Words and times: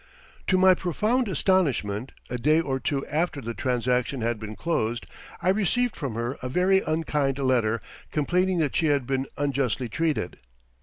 To 0.47 0.57
my 0.57 0.73
profound 0.73 1.27
astonishment, 1.27 2.11
a 2.27 2.39
day 2.39 2.59
or 2.59 2.79
two 2.79 3.05
after 3.05 3.39
the 3.39 3.53
transaction 3.53 4.21
had 4.21 4.39
been 4.39 4.55
closed, 4.55 5.05
I 5.43 5.49
received 5.49 5.95
from 5.95 6.15
her 6.15 6.39
a 6.41 6.49
very 6.49 6.81
unkind 6.81 7.37
letter 7.37 7.83
complaining 8.11 8.57
that 8.57 8.75
she 8.75 8.87
had 8.87 9.05
been 9.05 9.27
unjustly 9.37 9.89
treated. 9.89 10.39